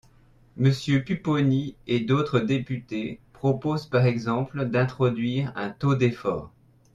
Monsieur 0.57 1.03
Pupponi 1.03 1.75
et 1.85 1.99
d’autres 1.99 2.39
députés 2.39 3.19
proposent 3.33 3.85
par 3.85 4.05
exemple 4.07 4.65
d’introduire 4.65 5.53
un 5.55 5.69
taux 5.69 5.93
d’effort. 5.93 6.51